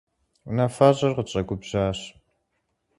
[0.49, 1.99] Унафэщӏыр къытщӀэгубжьащ.